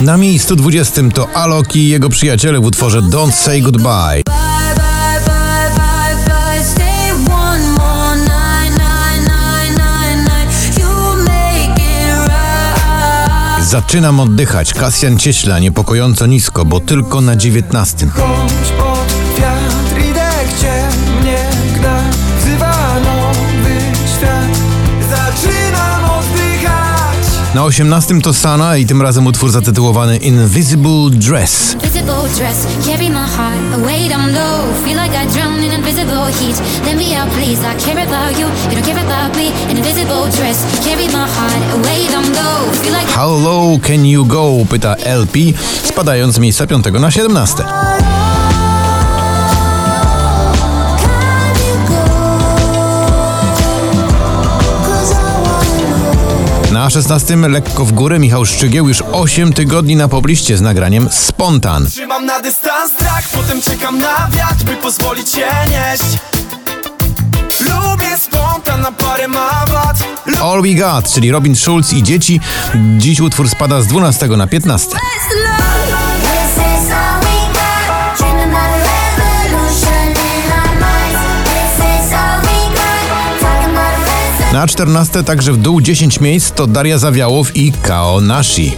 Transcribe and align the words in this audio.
Na 0.00 0.16
miejscu 0.16 0.56
20 0.56 1.02
to 1.14 1.28
Alok 1.34 1.76
i 1.76 1.88
jego 1.88 2.08
przyjaciele 2.08 2.60
w 2.60 2.64
utworze 2.64 3.02
Don't 3.02 3.32
Say 3.32 3.60
Goodbye. 3.60 4.22
Zaczynam 13.62 14.20
oddychać. 14.20 14.74
Kasjan 14.74 15.18
Cieśla 15.18 15.58
niepokojąco 15.58 16.26
nisko, 16.26 16.64
bo 16.64 16.80
tylko 16.80 17.20
na 17.20 17.36
19. 17.36 18.06
Na 27.54 27.64
18 27.64 28.20
to 28.20 28.32
Sana 28.32 28.76
i 28.76 28.86
tym 28.86 29.02
razem 29.02 29.26
utwór 29.26 29.50
zatytułowany 29.50 30.16
Invisible 30.16 31.10
Dress. 31.10 31.76
How 43.14 43.40
low 43.40 43.80
can 43.80 44.06
you 44.06 44.24
go? 44.26 44.52
pyta 44.70 44.94
LP, 44.94 45.38
spadając 45.84 46.34
z 46.34 46.38
miejsca 46.38 46.66
5 46.66 46.84
na 47.00 47.10
17. 47.10 47.64
Na 56.84 56.90
16 56.90 57.36
lekko 57.36 57.84
w 57.84 57.92
górę 57.92 58.18
Michał 58.18 58.46
Szczygieł 58.46 58.88
już 58.88 59.02
8 59.12 59.52
tygodni 59.52 59.96
na 59.96 60.08
pobliście 60.08 60.56
z 60.56 60.60
nagraniem 60.60 61.08
Spontan. 61.10 61.86
Trzymam 61.86 62.26
na 62.26 62.40
dystans 62.40 62.92
strach, 62.92 63.28
potem 63.32 63.62
czekam 63.62 63.98
na 63.98 64.28
wiatr 64.30 64.64
By 64.64 64.76
pozwolić 64.76 65.30
się 65.30 65.46
nieść 65.70 66.18
Lubię 67.60 68.18
spontan, 68.18 68.80
na 68.80 68.92
parę 68.92 69.28
ma 69.28 69.64
wad 69.72 69.96
Lu- 70.26 70.44
All 70.44 70.62
We 70.62 70.74
Got, 70.74 71.12
czyli 71.12 71.30
Robin 71.30 71.56
Schulz 71.56 71.92
i 71.92 72.02
dzieci. 72.02 72.40
Dziś 72.98 73.20
utwór 73.20 73.48
spada 73.48 73.82
z 73.82 73.86
12 73.86 74.26
na 74.28 74.46
15. 74.46 74.88
Na 84.54 84.66
14 84.66 85.24
także 85.24 85.52
w 85.52 85.56
dół 85.56 85.80
10 85.80 86.20
miejsc 86.20 86.52
to 86.52 86.66
Daria 86.66 86.98
Zawiałow 86.98 87.56
i 87.56 87.72
Kao 87.72 88.20
Nashi. 88.20 88.76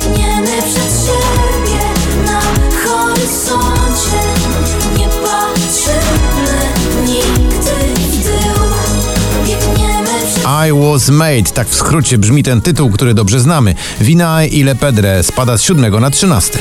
I 10.69 10.73
Was 10.73 11.09
Made, 11.09 11.43
tak 11.55 11.69
w 11.69 11.75
skrócie 11.75 12.19
brzmi 12.19 12.43
ten 12.43 12.61
tytuł, 12.61 12.91
który 12.91 13.15
dobrze 13.15 13.41
znamy. 13.41 13.75
Vinay 14.01 14.49
i 14.49 14.63
Le 14.63 14.75
Pedre 14.75 15.23
spada 15.23 15.59
z 15.59 15.63
7 15.63 16.01
na 16.01 16.11
13. 16.11 16.59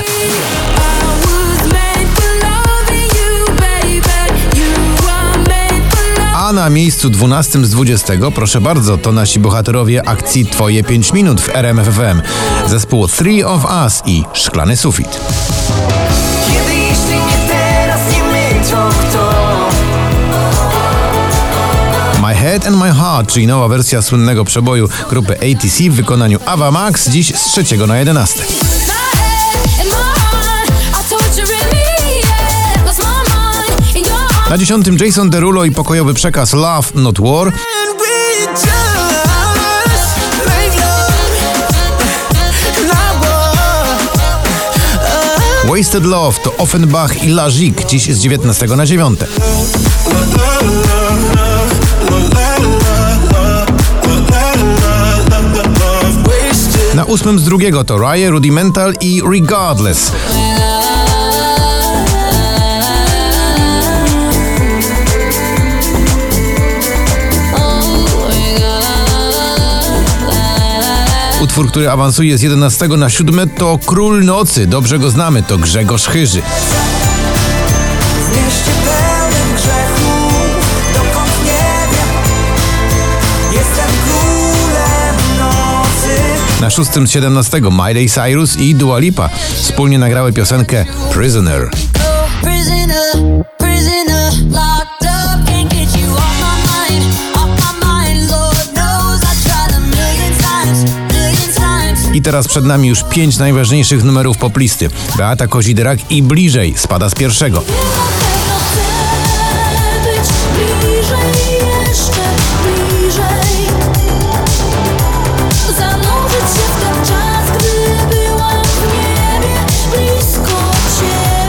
na 6.56 6.70
miejscu 6.70 7.10
12 7.10 7.66
z 7.66 7.70
20, 7.70 8.12
proszę 8.34 8.60
bardzo, 8.60 8.98
to 8.98 9.12
nasi 9.12 9.40
bohaterowie 9.40 10.08
akcji 10.08 10.46
Twoje 10.46 10.84
5 10.84 11.12
minut 11.12 11.40
w 11.40 11.48
RMFFM. 11.48 12.22
Zespół 12.68 13.08
Three 13.08 13.44
of 13.44 13.64
Us 13.84 14.02
i 14.06 14.24
Szklany 14.32 14.76
Sufit. 14.76 15.20
Kiedy 16.46 16.74
jeśli 16.74 17.14
nie 17.14 17.48
teraz, 17.48 18.00
nie 18.12 18.22
my, 18.22 18.70
to 18.70 18.88
kto? 18.88 19.32
My 22.26 22.34
Head 22.34 22.66
and 22.66 22.76
My 22.76 22.94
Heart, 22.94 23.32
czyli 23.32 23.46
nowa 23.46 23.68
wersja 23.68 24.02
słynnego 24.02 24.44
przeboju 24.44 24.88
grupy 25.10 25.32
ATC 25.32 25.90
w 25.90 25.94
wykonaniu 25.94 26.38
Ava 26.46 26.70
Max, 26.70 27.08
dziś 27.08 27.32
z 27.36 27.44
3 27.44 27.86
na 27.86 27.98
11. 27.98 28.44
Na 34.50 34.56
10 34.56 35.00
Jason 35.00 35.30
Derulo 35.30 35.64
i 35.64 35.70
pokojowy 35.70 36.14
przekaz 36.14 36.52
love 36.52 36.88
Not 36.94 37.20
war 37.20 37.52
Wasted 45.68 46.04
Love 46.04 46.38
to 46.40 46.56
Offenbach 46.56 47.22
i 47.22 47.28
Lazik, 47.28 47.86
dziś 47.86 48.14
z 48.14 48.18
19 48.18 48.66
na 48.66 48.86
9. 48.86 49.20
Na 56.94 57.04
ósmym 57.04 57.38
z 57.38 57.44
drugiego 57.44 57.84
to 57.84 57.98
Rye, 57.98 58.30
Rudimental 58.30 58.94
i 59.00 59.22
Regardless. 59.32 60.12
Utwór, 71.40 71.68
który 71.68 71.90
awansuje 71.90 72.38
z 72.38 72.42
11 72.42 72.88
na 72.88 73.10
7 73.10 73.50
to 73.50 73.78
Król 73.86 74.24
Nocy. 74.24 74.66
Dobrze 74.66 74.98
go 74.98 75.10
znamy, 75.10 75.42
to 75.42 75.58
Grzegorz 75.58 76.06
Chyży. 76.06 76.42
Na 86.60 86.70
szóstym 86.70 87.06
z 87.06 87.10
17 87.10 87.60
Miley 87.60 88.08
Cyrus 88.08 88.56
i 88.56 88.74
Dua 88.74 88.98
Lipa. 88.98 89.28
Wspólnie 89.54 89.98
nagrały 89.98 90.32
piosenkę 90.32 90.84
prisoner, 91.12 91.70
I 102.16 102.22
teraz 102.22 102.48
przed 102.48 102.64
nami 102.64 102.88
już 102.88 103.04
pięć 103.10 103.38
najważniejszych 103.38 104.04
numerów 104.04 104.38
poplisty. 104.38 104.88
Beata 105.16 105.46
Kozidrak 105.46 106.10
i 106.10 106.22
Bliżej 106.22 106.74
spada 106.76 107.10
z 107.10 107.14
pierwszego. 107.14 107.62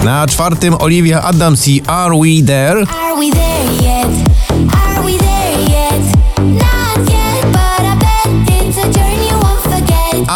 Na 0.04 0.28
czwartym 0.28 0.76
Olivia 0.80 1.22
Adams 1.22 1.68
i? 1.68 1.82
Are 1.88 2.16
we 2.16 2.46
there 2.46 3.07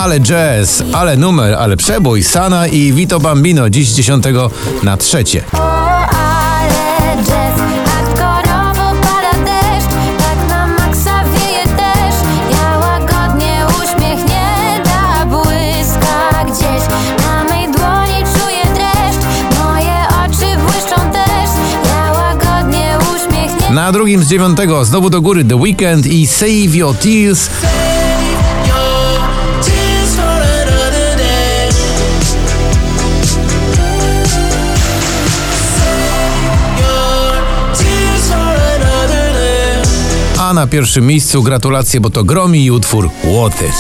Ale 0.02 0.20
jazz, 0.20 0.84
ale 0.94 1.18
numer, 1.18 1.54
ale 1.54 1.78
przebój. 1.78 2.24
Sana 2.24 2.68
i 2.68 2.94
Vito 2.94 3.20
Bambino 3.20 3.70
dziś 3.70 3.90
z 3.90 3.96
10 3.96 4.24
na 4.84 4.98
trzecie. 4.98 5.44
Tak 5.52 5.72
na 23.72 23.92
drugim 23.92 24.24
z 24.24 24.28
dziewiątego 24.28 24.86
znowu 24.86 25.10
do 25.10 25.22
góry 25.22 25.46
The 25.46 25.56
Weekend 25.56 26.06
i 26.06 26.28
Save 26.28 26.76
Your. 26.76 26.96
Tears 26.96 27.50
Na 40.54 40.68
pierwszym 40.68 41.08
miejscu 41.08 41.44
gratulacje, 41.44 42.00
bo 42.02 42.10
to 42.10 42.24
gromi 42.24 42.66
i 42.66 42.72
utwór 42.72 43.10
It. 43.24 43.76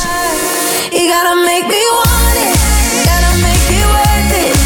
You 0.93 1.07
gotta 1.07 1.35
make 1.35 1.67
me 1.67 1.83
want 1.91 2.35
it, 2.35 2.59
gotta 3.05 3.37
make 3.37 3.73
it 3.73 3.85
worth 3.85 4.55
it. 4.55 4.60